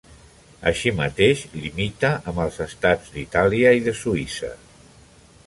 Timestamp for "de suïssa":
3.91-4.53